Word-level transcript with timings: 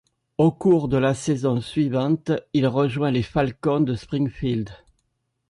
Au 0.39 0.49
cours 0.51 0.87
de 0.87 0.97
la 0.97 1.13
saison 1.13 1.61
suivante, 1.61 2.31
il 2.55 2.65
rejoint 2.65 3.11
les 3.11 3.21
Falcons 3.21 3.81
de 3.81 3.93
Springfield. 3.93 4.71